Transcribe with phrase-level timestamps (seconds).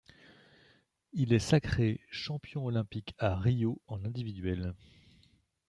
[1.13, 4.73] Il est sacrée champion olympique a Rio en individuel.